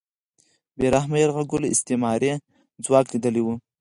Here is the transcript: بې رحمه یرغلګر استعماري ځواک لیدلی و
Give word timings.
بې 0.77 0.87
رحمه 0.95 1.17
یرغلګر 1.19 1.61
استعماري 1.73 2.31
ځواک 2.83 3.05
لیدلی 3.13 3.41
و 3.43 3.47